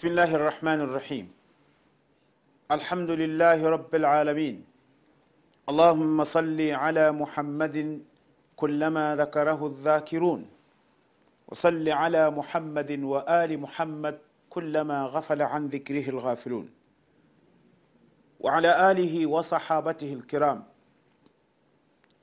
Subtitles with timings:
[0.00, 1.26] بسم الله الرحمن الرحيم
[2.76, 4.56] الحمد لله رب العالمين
[5.70, 7.76] اللهم صل على محمد
[8.56, 10.40] كلما ذكره الذاكرون
[11.48, 14.16] وصل على محمد وآل محمد
[14.50, 16.66] كلما غفل عن ذكره الغافلون
[18.40, 20.64] وعلى آله وصحابته الكرام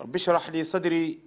[0.01, 1.19] رب اشرح لي صدري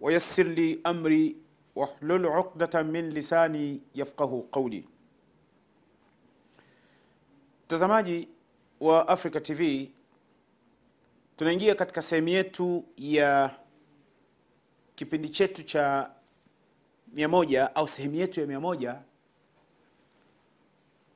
[0.00, 1.36] ويسر لي أمري
[1.74, 4.95] واحلل عقدة من لساني يفقه قولي
[7.66, 8.28] mtazamaji
[8.80, 9.90] wa africa tv
[11.36, 13.50] tunaingia katika sehemu yetu ya
[14.94, 16.10] kipindi chetu cha
[17.12, 18.96] mia moja au sehemu yetu ya mia moja.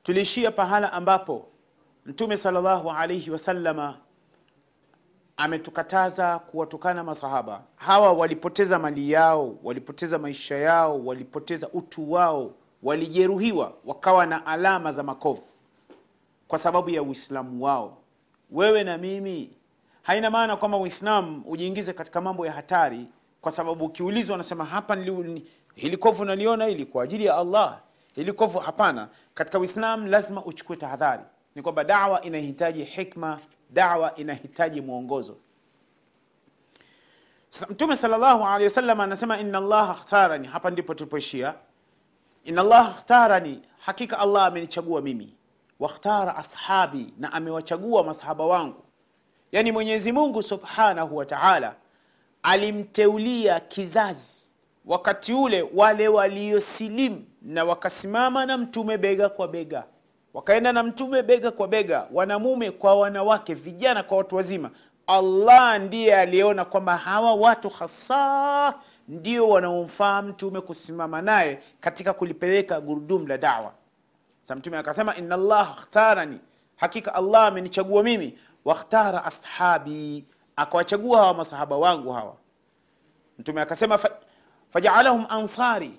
[0.03, 1.47] Tuliishia pahala ambapo
[2.05, 3.97] mtume salllahu alaihi wasallama
[5.37, 7.63] ametukataza kuwatukana masahaba.
[7.75, 15.03] Hawa walipoteza mali yao walipoteza maisha yao walipoteza utu wao walijeruhiwa wakawa na alama za
[15.03, 15.50] makovu
[16.51, 17.97] kwa sababu ya uislamu wao.
[18.51, 19.49] Wewe na mimi
[20.01, 23.07] haina maana kwamba uislamu ujiingize katika mambo ya hatari
[23.41, 24.95] kwa sababu ukiulizwa unasema hapa
[25.75, 27.79] hili kovu naliona hili kwa ajili ya allah
[28.15, 29.09] hili kovu hapana.
[29.33, 31.23] Katika uislamu lazima uchukue tahadhari.
[31.55, 35.37] Ni kwamba dawa inahitaji hikma dawa inahitaji mwongozo.
[37.69, 37.95] Mtume
[38.63, 41.53] wasallam anasema inna allaha khtarani hapa ndipo tulipoishia.
[42.43, 45.35] Inna allaha khtarani hakika allah amenichagua mimi
[45.81, 48.83] wakhtara ashabi na amewachagua masahaba wangu.
[49.51, 51.75] Yani mwenyezi mungu subhanahu wa taala
[52.43, 54.53] alimteulia kizazi
[54.85, 59.83] wakati ule wale waliosilimu na wakasimama na mtume bega kwa bega.
[60.33, 64.71] Wakaenda na mtume bega kwa bega wanamume kwa wanawake vijana kwa watu wazima.
[65.07, 68.73] Allah ndiye aliyeona kwamba hawa watu hasa
[69.07, 73.73] ndio wanaomfaa mtume kusimama naye katika kulipeleka gurudumu la dawa
[74.51, 76.39] sa mtume akasema inna allah khtarani
[76.75, 78.37] hakika allah amenichagua mimi.
[78.65, 80.25] Wakhtara ashabi
[80.55, 82.35] akawachagua hawa masahaba wangu hawa.
[83.39, 84.09] Mtume akasema fa,
[84.69, 85.91] fajaalahum ansari.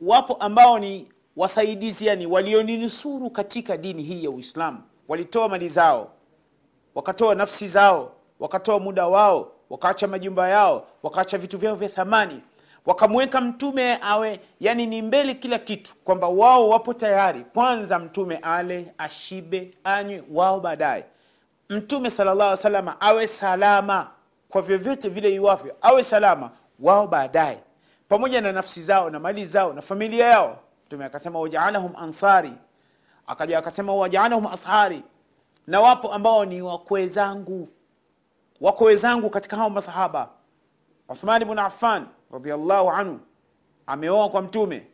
[0.00, 4.82] Wapo ambao ni wasaidizi yani walioninusuru katika dini hii ya uislamu.
[5.08, 6.12] Walitoa mali zao
[6.94, 12.42] wakatoa nafsi zao wakatoa muda wao wakaacha majumba yao wakaacha vitu vyao vya thamani
[12.86, 17.44] wakamweka mtume awe yani ni mbele kila kitu kwamba wao wapo tayari.
[17.54, 21.04] Kwanza mtume ale ashibe anywe wao baadaye.
[21.68, 22.58] Mtume salllah
[23.00, 24.10] awe salama.
[24.48, 27.62] Kwa vyovyote vile iwavyo awe salama wao baadaye.
[28.08, 30.58] Pamoja na nafsi zao na mali zao na familia yao.
[30.86, 32.52] Mtume akasema wajaalahum ansari.
[33.26, 35.02] Akaja akasema wajaalahum ashari.
[35.66, 37.68] Na wapo ambao ni wakwe zangu.
[38.60, 40.28] Wakwe zangu katika hao masahaba.
[41.08, 43.20] Uthmani bnu affan radiallahu anhu
[43.86, 44.86] ameoa kwa mtume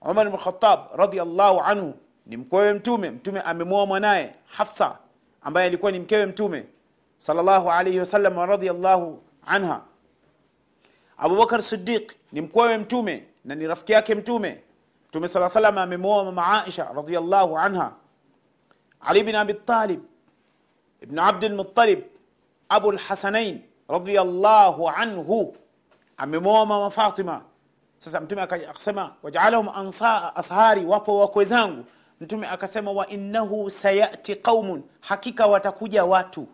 [0.00, 1.94] umar bnu khatab radiallahu anhu
[2.26, 4.98] ni mkwewe mtume mtume amemwoa mwanaye hafsa
[5.42, 6.66] ambaye alikuwa ni mkewe mtume
[7.18, 9.80] salllahu alaihi wasallam radiallahu anha
[11.18, 14.62] abubakar sidiq ni mkwewe mtume na ni rafiki yake mtume
[15.08, 17.92] mtume saa salam amemwoa mama aisha radiallahu anha
[19.00, 20.00] ali bin abi talib
[21.00, 22.00] ibn abdulmutalib
[22.68, 25.56] abu lhasanain radiallahu anhu
[26.21, 27.41] amemwoa mama fatima
[27.99, 31.83] sasa mtume aka- akasema wajaalahum ansa- ashari wapo wakwe zangu
[32.21, 36.47] mtume akasema wa innahu sayati qaumun hakika watakuja watu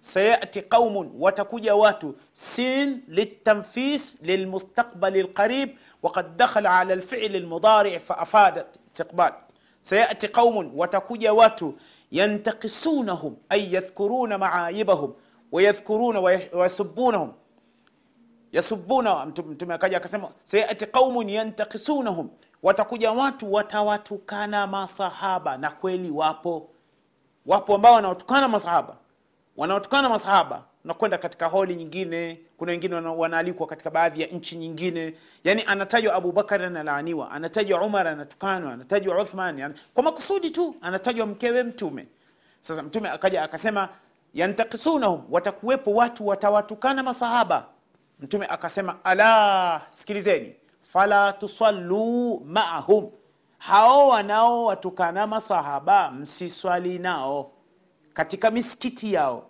[0.00, 5.68] sayati qaumun watakuja watu sin litamfis lilmustaqbali lqarib
[6.02, 9.32] وقد دخل على الفعل المضارع فأفاد استقبال
[9.82, 11.64] سيأتي قوم وتكوجا watu
[12.12, 15.14] ينتقصونهم أي يذكرون معايبهم
[15.52, 17.32] ويذكرون ويش- ويسبونهم
[18.51, 22.29] yasubuna mtu- mtume akaja akasema sayati qaumun yantakisunahum
[22.63, 26.69] watakuja watu watawatukana masahaba na kweli wapo.
[27.45, 28.95] Wapo ambao wanaotukana masahaba.
[29.57, 32.39] Wanaotukana masahaba nakwenda katika holi nyingine.
[32.57, 35.13] Kuna wengine wanaalikwa katika baadhi ya nchi nyingine.
[35.43, 41.63] Yani anatajwa abubakar analaaniwa anatajwa umar anatukanwa anatajwa uthman ana, kwa makusudi tu anatajwa mkewe
[41.63, 42.07] mtume.
[42.59, 43.89] Sasa mtume akaja akasema
[44.33, 47.65] yantakisunahum watakuwepo watu watawatukana masahaba
[48.21, 50.55] mtume akasema ala sikilizeni.
[50.81, 53.11] Fala tusalluu maahum.
[53.57, 57.51] Hao wanao watukana masahaba msiswali nao
[58.13, 59.45] katika misikiti yao.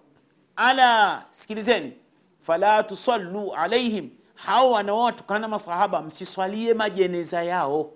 [0.55, 1.93] Ala sikilizeni.
[2.39, 7.91] Fala tusallu alaihim hao wanaowatukana masahaba msiswalie majeneza yao.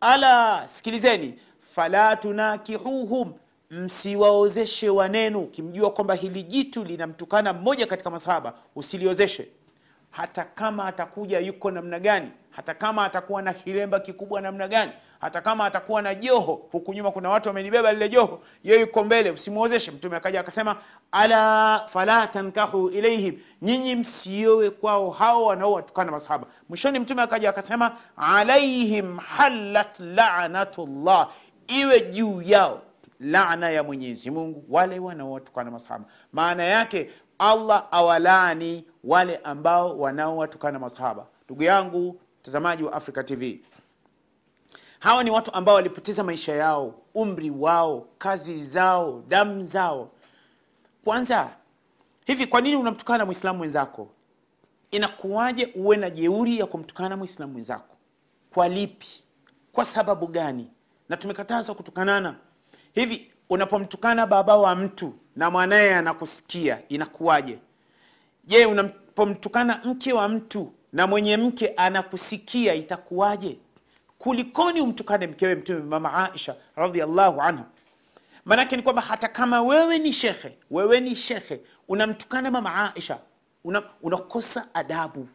[0.00, 1.38] Ala sikilizeni.
[1.74, 3.32] Fala tunakihuhum.
[3.70, 5.40] Msiwaozeshe wanenu.
[5.40, 9.48] Ukimjua kwamba hili jitu linamtukana mmoja katika masahaba usiliozeshe
[10.10, 15.40] hata kama atakuja yuko namna gani hata kama atakuwa na kilemba kikubwa namna gani hata
[15.40, 19.90] kama atakuwa na joho huku nyuma kuna watu wamenibeba lile joho yeye yuko mbele usimwozeshe
[19.90, 20.76] mtume akaja akasema
[21.12, 26.46] ala fala tankahu ilaihim nyinyi msiowe kwao hao wanaowatukana masahaba.
[26.68, 31.30] Mwishoni mtume akaja akasema alaihim halat lanatullah
[31.68, 32.82] iwe juu yao
[33.20, 36.04] laana ya mwenyezi mungu wale wanaowatukana masahaba.
[36.32, 41.26] Maana yake allah awalaani wale ambao wanaowatukana masahaba.
[41.44, 43.60] Ndugu yangu mtazamaji wa africa tv
[44.98, 50.10] hawa ni watu ambao walipoteza maisha yao umri wao kazi zao damu zao.
[51.04, 51.48] Kwanza
[52.26, 54.08] hivi kwa nini unamtukana mwislamu mwenzako?
[54.90, 57.96] Inakuwaje uwe na jeuri ya kumtukana mwislamu mwenzako?
[58.54, 59.22] Kwa lipi?
[59.72, 60.70] Kwa sababu gani?
[61.08, 62.34] Na tumekatazwa kutukanana.
[62.94, 67.58] Hivi unapomtukana baba wa mtu na mwanaye anakusikia inakuwaje?
[68.44, 73.58] Je unapomtukana mke wa mtu na mwenye mke anakusikia itakuwaje?
[74.18, 77.64] Kulikoni umtukane mkewe mtume mama aisha radiallahu anha?
[78.44, 83.18] Maanake ni kwamba hata kama wewe ni shekhe wewe ni shekhe unamtukana mama aisha
[83.64, 85.28] una, unakosa adabu.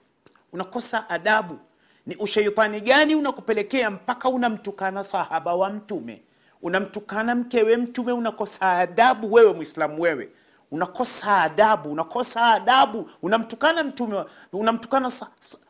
[0.53, 1.59] Unakosa adabu.
[2.05, 6.21] Ni ushaitani gani unakupelekea mpaka unamtukana sahaba wa mtume
[6.63, 10.29] unamtukana mkewe mtume unakosa adabu wewe mwislamu wewe.
[10.71, 13.09] Unakosa adabu unakosa adabu.
[13.21, 14.23] Unamtukana mtume
[14.53, 15.11] unamtukana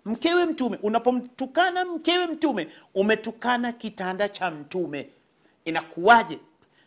[0.05, 0.79] mkewe mtume.
[0.83, 5.09] Unapomtukana mkewe mtume umetukana kitanda cha mtume.
[5.65, 6.39] Inakuwaje?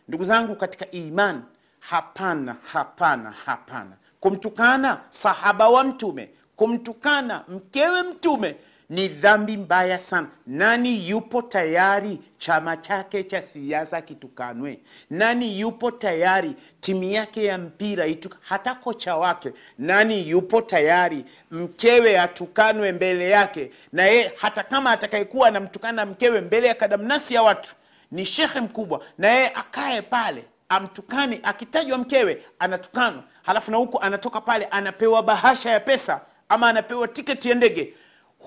[0.07, 1.41] Ndugu zangu katika iman
[1.79, 3.91] hapana hapana hapana.
[4.19, 8.55] Kumtukana sahaba wa mtume kumtukana mkewe mtume
[8.89, 10.27] ni dhambi mbaya sana.
[10.47, 14.79] Nani yupo tayari chama chake cha siasa kitukanwe?
[15.09, 19.53] Nani yupo tayari timu yake ya mpira itu, hata kocha wake?
[19.79, 23.71] Nani yupo tayari mkewe atukanwe mbele yake?
[23.93, 27.75] Na ye hata kama atakayekuwa anamtukana mkewe mbele ya kadamnasi ya watu
[28.11, 33.23] ni shekhe mkubwa na yeye akae pale amtukane akitajwa mkewe anatukanwa.
[33.43, 37.93] Halafu na huku anatoka pale anapewa bahasha ya pesa ama anapewa tiketi ya ndege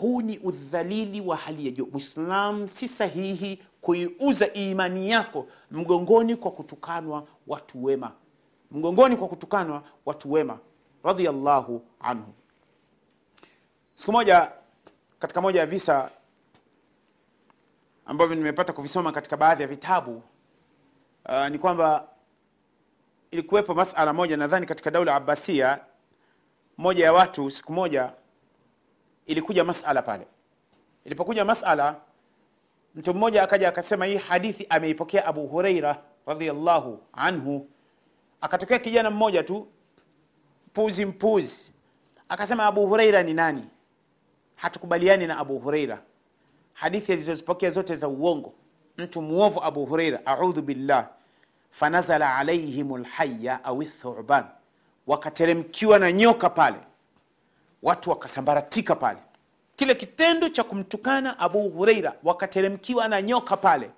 [0.00, 1.88] huu ni udhalili wa hali ya juu.
[1.92, 8.12] Mwislam si sahihi kuiuza imani yako mgongoni kwa kutukanwa watu wema.
[8.70, 10.58] Mgongoni kwa kutukanwa watu wema.
[11.04, 12.32] Radiallahu anhu.
[13.96, 14.52] Siku moja
[15.18, 16.10] katika moja ya visa
[18.06, 20.22] ambavyo nimepata kuvisoma katika baadhi ya vitabu
[21.28, 22.08] uh, ni kwamba
[23.30, 25.78] ilikuwepo masala moja nadhani katika daula abbasia
[26.78, 28.12] moja ya watu siku moja
[29.26, 30.26] ilikuja masala pale.
[31.04, 31.96] Ilipokuja masala
[32.94, 37.68] mtu mmoja akaja akasema hii hadithi ameipokea abu hureira radiallahu anhu.
[38.40, 39.66] Akatokea kijana mmoja tu
[40.68, 41.72] mpuzi mpuzi.
[42.28, 43.64] Akasema abu hureira ni nani?
[44.56, 46.02] Hatukubaliani na abu hureira
[46.72, 48.54] hadithi alizozipokea zote za uongo.
[48.98, 51.08] Mtu muovu abu hureira audhu billah
[51.70, 54.44] fanazala alaihim lhaya au thuban
[55.06, 56.76] wakateremkiwa na nyoka pale
[57.82, 59.18] watu wakasambaratika pale.
[59.76, 63.90] Kile kitendo cha kumtukana abu hureira wakateremkiwa na nyoka pale.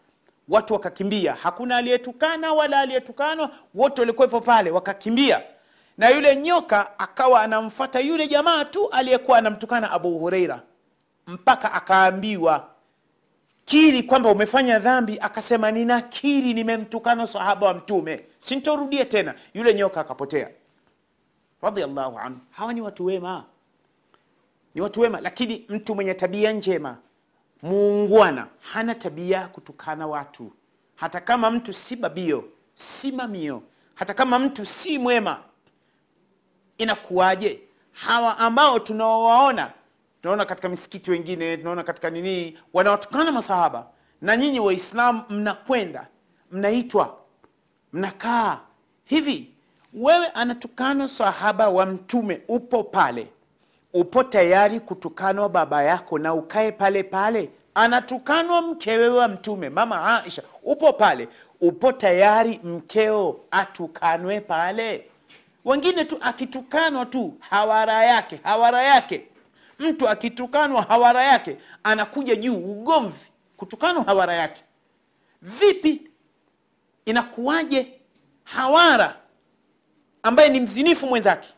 [0.49, 1.35] Watu wakakimbia.
[1.35, 5.43] Hakuna aliyetukana wala aliyetukanwa wote walikuwepo pale wakakimbia.
[5.99, 10.63] Na yule nyoka akawa anamfata yule jamaa tu aliyekuwa anamtukana abu hureira
[11.27, 12.69] mpaka akaambiwa
[13.65, 15.19] kiri kwamba umefanya dhambi.
[15.21, 18.25] Akasema ninakiri nimemtukana sahaba wa mtume.
[18.39, 19.35] Sintorudie tena.
[19.55, 20.49] Yule nyoka akapotea.
[21.63, 22.39] Radiallahu anhu.
[22.51, 23.45] Hawa ni watu wema
[24.75, 26.97] ni watu wema lakini mtu mwenye tabia njema
[27.63, 30.53] muungwana hana tabia kutukana watu.
[30.97, 33.63] Hata kama mtu si babio si mamio
[33.95, 35.39] hata kama mtu si mwema
[36.79, 37.61] inakuwaje?
[37.93, 39.73] Hawa ambao tunaowaona
[40.23, 43.87] tunaona katika misikiti wengine tunaona katika nini wanawatukana masahaba.
[44.21, 46.07] Na nyinyi waislamu mnakwenda
[46.53, 47.19] mnaitwa
[47.93, 48.61] mnakaa
[49.05, 49.49] hivi.
[49.95, 53.29] Wewe anatukana sahaba wa mtume upo pale
[53.95, 57.51] upo tayari kutukanwa baba yako na ukae pale pale?
[57.75, 60.43] Anatukanwa mkewe wa mtume mama aisha.
[60.63, 61.29] Upo pale.
[61.61, 65.07] Upo tayari mkeo atukanwe pale?
[65.65, 69.27] Wengine tu akitukanwa tu hawara yake hawara yake.
[69.79, 71.57] Mtu akitukanwa hawara yake.
[71.85, 73.27] Anakuja juu ugomvi.
[73.57, 74.63] Kutukanwa hawara yake.
[75.43, 76.01] Vipi?
[77.05, 77.93] Inakuwaje?
[78.45, 79.17] Hawara.
[80.23, 81.49] Ambaye ni mzinifu mwenzake.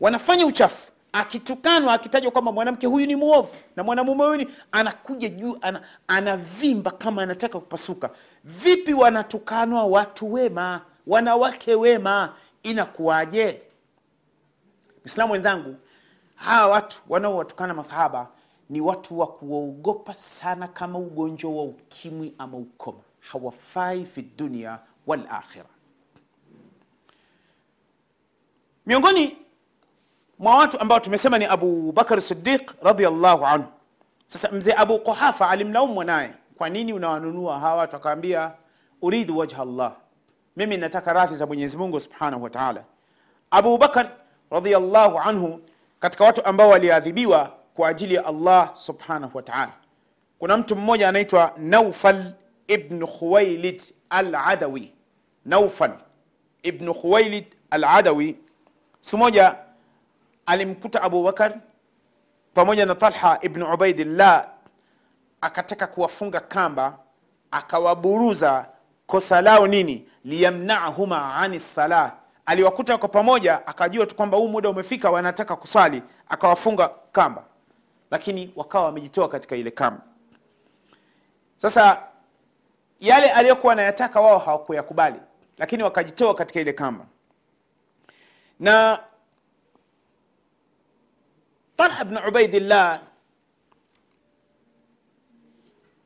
[0.00, 5.58] Wanafanya uchafu akitukanwa akitajwa kwamba mwanamke huyu ni mwovu na mwanamume huyu ni anakuja juu
[5.60, 8.10] ana, anavimba kama anataka kupasuka.
[8.44, 12.34] Vipi wanatukanwa watu wema wanawake wema?
[12.62, 13.62] Inakuwaje?
[15.04, 15.76] Mislamu wenzangu
[16.34, 18.28] hawa watu wanaowatukana masahaba
[18.70, 22.98] ni watu wa kuwaogopa sana kama ugonjwa wa ukimwi ama ukoma.
[23.20, 25.64] Hawafai fi dunia walakhira
[28.86, 29.36] miongoni
[30.38, 33.66] mwa watu ambao tumesema ni abu bakar sidiq radiallahu anhu.
[34.26, 37.74] Sasa mzee abu quhafa alimlaumu mwanaye kwa nini unawanunua hawa?
[37.74, 38.52] Watu akaambia
[39.02, 39.92] uridu wajha llah
[40.56, 42.84] mimi nataka radhi za mwenyezi mungu subhanahu wa taala.
[43.50, 44.10] Abu bakar
[44.50, 45.60] radiallahu anhu
[46.00, 49.72] katika watu ambao waliadhibiwa kwa ajili ya allah subhanahu wa taala.
[50.38, 52.32] Kuna mtu mmoja anaitwa naufal
[52.66, 54.92] ibnu khuwailid aladawi.
[55.44, 55.92] Naufal
[56.62, 58.36] ibnu khuwailid aladawi.
[59.00, 59.56] Siku moja
[60.48, 61.54] alimkuta abubakar
[62.54, 64.48] pamoja na talha ibnu ubaidillah
[65.40, 66.98] akataka kuwafunga kamba
[67.50, 68.66] akawaburuza
[69.06, 70.08] kosa lao nini?
[70.24, 72.12] Liyamnahuma ani salah.
[72.46, 77.42] Aliwakuta kwa pamoja akajua tu kwamba huu muda umefika wanataka kuswali akawafunga kamba.
[78.10, 80.00] Lakini wakawa wamejitoa katika ile kamba
[81.56, 82.02] sasa
[83.00, 85.20] yale aliyokuwa anayataka wao hawakuyakubali
[85.58, 87.04] lakini wakajitoa katika ile kamba.
[88.60, 89.00] Na
[91.78, 93.00] talha bnu ubaidillah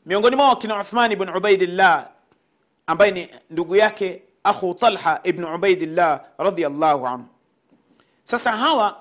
[0.07, 2.09] miongoni mwao kina Uthman bn ubaidillah
[2.87, 7.27] ambaye ni ndugu yake akhu talha ibnu ubaidillah radhiyallahu anhu.
[8.25, 9.01] Sasa hawa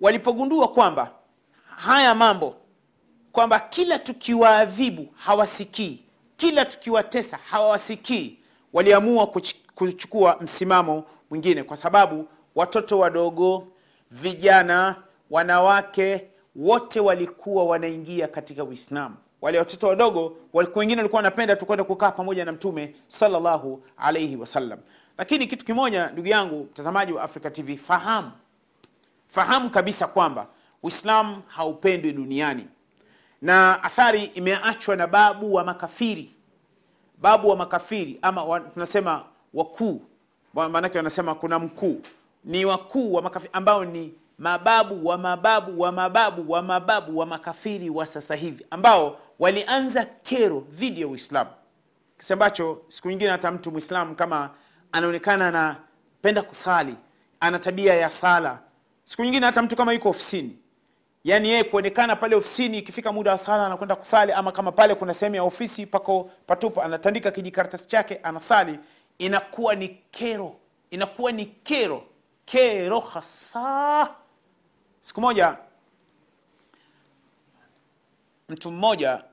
[0.00, 1.10] walipogundua kwamba
[1.76, 2.56] haya mambo
[3.32, 6.04] kwamba kila tukiwaadhibu hawasikii
[6.36, 8.38] kila tukiwatesa hawasikii,
[8.72, 9.26] waliamua
[9.74, 13.68] kuchukua msimamo mwingine kwa sababu watoto wadogo
[14.10, 14.96] vijana
[15.30, 19.16] wanawake wote walikuwa wanaingia katika uislamu.
[19.40, 20.36] Wale watoto wadogo
[20.74, 24.78] wengine walikuwa wanapenda tu kwenda kukaa pamoja na mtume sallallahu alaihi wasallam.
[25.18, 28.30] Lakini kitu kimoja ndugu yangu mtazamaji wa africa tv fahamu.
[29.28, 30.46] Fahamu kabisa kwamba
[30.82, 32.66] uislamu haupendwi duniani.
[33.42, 36.30] Na athari imeachwa na babu wa makafiri.
[37.20, 40.02] Babu wa makafiri ama wa, tunasema wakuu.
[40.54, 42.00] Wa- maanake wanasema kuna mkuu.
[42.44, 47.90] Ni wakuu wa makafiri ambao ni mababu wa mababu wa mababu wa mababu wa makafiri
[47.90, 51.50] wa sasa hivi ambao walianza kero dhidi ya uislamu.
[52.18, 54.50] Kisi ambacho siku nyingine hata mtu mwislamu kama
[54.92, 56.94] anaonekana anapenda kusali
[57.40, 58.58] ana tabia ya sala
[59.04, 60.58] siku nyingine hata mtu kama yuko ofisini
[61.24, 65.14] yaani yeye kuonekana pale ofisini ikifika muda wa sala anakwenda kusali ama kama pale kuna
[65.14, 68.78] sehemu ya ofisi pako patupo anatandika kijikaratasi chake anasali
[69.18, 70.56] inakuwa ni kero
[70.90, 72.02] inakuwa ni kero
[72.44, 74.08] kero hasa
[75.04, 75.56] siku moja
[78.48, 79.24] mtu mmoja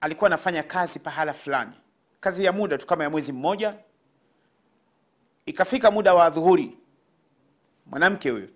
[0.00, 1.72] alikuwa anafanya kazi pahala fulani.
[2.20, 3.74] Kazi ya muda tu kama ya mwezi mmoja.
[5.46, 6.78] Ikafika muda wa dhuhuri
[7.86, 8.48] mwanamke huyo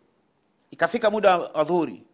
[0.70, 2.06] ikafika muda wa dhuhuri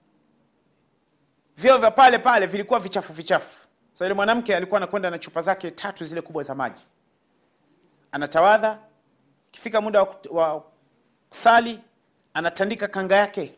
[1.57, 3.69] vyoo vya pale pale vilikuwa vichafu vichafu.
[3.93, 6.83] Sa yule mwanamke alikuwa anakwenda na chupa zake tatu zile kubwa za maji.
[8.12, 8.79] Anatawadha.
[9.49, 10.65] Ikifika muda wa
[11.31, 11.81] kusali
[12.35, 13.53] anatandika kanga yake.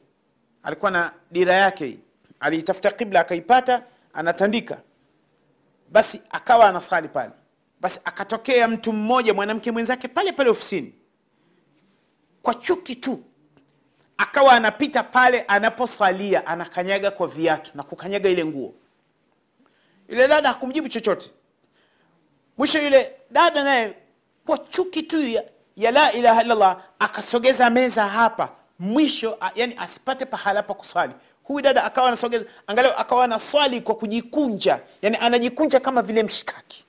[0.63, 1.99] Alikuwa na dira yake.
[2.41, 4.81] Aliitafuta kibla akaipata anatandika.
[5.91, 7.31] Basi akawa anasali pale.
[7.81, 10.95] Basi akatokea mtu mmoja mwanamke mwenzake pale pale ofisini.
[12.43, 13.25] Kwa chuki tu.
[14.17, 18.75] Akawa anapita pale anaposalia anakanyaga kwa viatu na kukanyaga ile nguo.
[20.09, 21.31] Yule dada hakumjibu chochote.
[22.59, 23.97] Mwisho yule dada naye
[24.47, 25.45] kwa chuki tu ya,
[25.77, 31.13] ya la ilaha illallah akasogeza meza hapa mwisho yani asipate pahala pa kuswali.
[31.43, 34.81] Huyu dada akawa anasogeza angalau akawa anaswali kwa kujikunja.
[35.03, 36.85] Yani anajikunja kama vile mshikaki.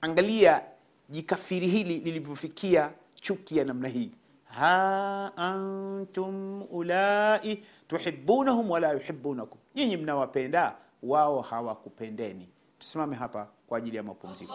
[0.00, 0.62] Angalia
[1.08, 4.10] jikafiri hili lilivyofikia chuki ya namna hii.
[4.44, 12.48] Ha antum ulai tuhibunahum wala yuhibunakum nyinyi mnawapenda wao hawakupendeni.
[12.78, 14.54] Tusimame hapa kwa ajili ya mapumziko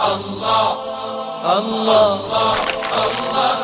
[0.00, 0.72] الله
[1.58, 2.56] الله الله
[3.04, 3.59] الله